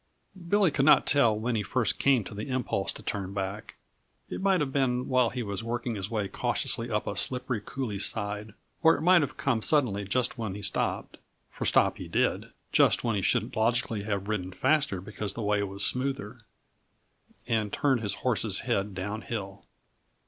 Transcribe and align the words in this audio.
Billy 0.49 0.71
could 0.71 0.85
not 0.87 1.05
tell 1.05 1.37
when 1.37 1.63
first 1.63 1.99
came 1.99 2.23
the 2.23 2.49
impulse 2.49 2.91
to 2.91 3.03
turn 3.03 3.35
back. 3.35 3.75
It 4.29 4.41
might 4.41 4.59
have 4.59 4.73
been 4.73 5.07
while 5.07 5.29
he 5.29 5.43
was 5.43 5.63
working 5.63 5.93
his 5.93 6.09
way 6.09 6.27
cautiously 6.27 6.89
up 6.89 7.05
a 7.05 7.15
slippery 7.15 7.61
coulée 7.61 8.01
side, 8.01 8.55
or 8.81 8.97
it 8.97 9.01
might 9.03 9.21
have 9.21 9.37
come 9.37 9.61
suddenly 9.61 10.05
just 10.05 10.39
when 10.39 10.55
he 10.55 10.63
stopped; 10.63 11.17
for 11.51 11.67
stop 11.67 11.97
he 11.99 12.07
did 12.07 12.49
(just 12.71 13.03
when 13.03 13.15
he 13.15 13.21
should 13.21 13.55
logically 13.55 14.01
have 14.01 14.27
ridden 14.27 14.51
faster 14.51 15.01
because 15.01 15.35
the 15.35 15.43
way 15.43 15.61
was 15.61 15.85
smoother) 15.85 16.39
and 17.47 17.71
turned 17.71 18.01
his 18.01 18.15
horse's 18.25 18.61
head 18.61 18.95
downhill. 18.95 19.67